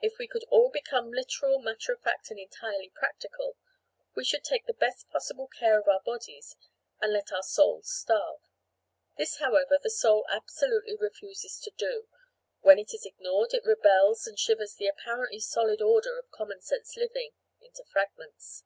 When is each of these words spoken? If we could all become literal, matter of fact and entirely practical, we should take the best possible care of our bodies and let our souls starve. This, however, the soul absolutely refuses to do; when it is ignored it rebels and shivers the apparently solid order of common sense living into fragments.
If 0.00 0.16
we 0.16 0.26
could 0.26 0.44
all 0.44 0.70
become 0.70 1.10
literal, 1.12 1.58
matter 1.58 1.92
of 1.92 2.00
fact 2.00 2.30
and 2.30 2.40
entirely 2.40 2.88
practical, 2.88 3.58
we 4.16 4.24
should 4.24 4.42
take 4.42 4.64
the 4.64 4.72
best 4.72 5.06
possible 5.10 5.48
care 5.48 5.78
of 5.78 5.86
our 5.86 6.00
bodies 6.00 6.56
and 6.98 7.12
let 7.12 7.30
our 7.30 7.42
souls 7.42 7.90
starve. 7.92 8.40
This, 9.18 9.36
however, 9.40 9.78
the 9.82 9.90
soul 9.90 10.24
absolutely 10.30 10.96
refuses 10.96 11.60
to 11.60 11.70
do; 11.76 12.08
when 12.62 12.78
it 12.78 12.94
is 12.94 13.04
ignored 13.04 13.52
it 13.52 13.66
rebels 13.66 14.26
and 14.26 14.38
shivers 14.38 14.76
the 14.76 14.86
apparently 14.86 15.40
solid 15.40 15.82
order 15.82 16.18
of 16.18 16.30
common 16.30 16.62
sense 16.62 16.96
living 16.96 17.32
into 17.60 17.84
fragments. 17.84 18.64